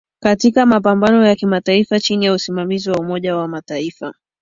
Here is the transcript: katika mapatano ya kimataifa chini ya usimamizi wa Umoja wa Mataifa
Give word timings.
katika 0.19 0.65
mapatano 0.65 1.27
ya 1.27 1.35
kimataifa 1.35 1.99
chini 1.99 2.25
ya 2.25 2.33
usimamizi 2.33 2.89
wa 2.89 2.97
Umoja 2.99 3.35
wa 3.37 3.47
Mataifa 3.47 4.13